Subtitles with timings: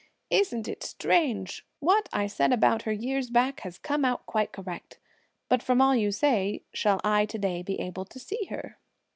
[0.31, 1.63] "Isn't it strange?
[1.79, 4.97] what I said about her years back has come out quite correct;
[5.47, 8.79] but from all you say, shall I to day be able to see her?"